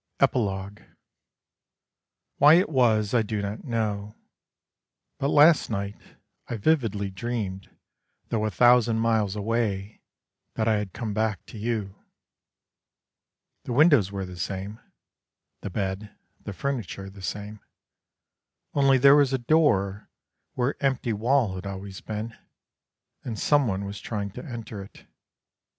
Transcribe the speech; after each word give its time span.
EPILOGUE 0.19 0.95
Why 2.37 2.55
it 2.55 2.69
was 2.69 3.13
I 3.13 3.21
do 3.21 3.39
not 3.43 3.63
know, 3.63 4.15
But 5.19 5.27
last 5.27 5.69
night 5.69 6.17
I 6.47 6.57
vividly 6.57 7.11
dreamed 7.11 7.69
Though 8.29 8.45
a 8.45 8.49
thousand 8.49 8.97
miles 8.97 9.35
away, 9.35 10.01
That 10.55 10.67
I 10.67 10.77
had 10.77 10.93
come 10.93 11.13
back 11.13 11.45
to 11.45 11.57
you. 11.59 11.93
The 13.65 13.73
windows 13.73 14.11
were 14.11 14.25
the 14.25 14.37
same: 14.39 14.79
The 15.61 15.69
bed, 15.69 16.09
the 16.45 16.51
furniture 16.53 17.07
the 17.07 17.21
same, 17.21 17.59
Only 18.73 18.97
there 18.97 19.15
was 19.15 19.33
a 19.33 19.37
door 19.37 20.09
where 20.55 20.75
empty 20.83 21.13
wall 21.13 21.53
had 21.53 21.67
always 21.67 22.01
been, 22.01 22.35
And 23.23 23.37
someone 23.37 23.85
was 23.85 23.99
trying 24.01 24.31
to 24.31 24.43
enter 24.43 24.81
it. 24.81 25.05